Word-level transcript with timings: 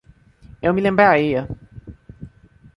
Eu 0.65 0.73
me 0.73 0.81
lembraria 0.81 1.41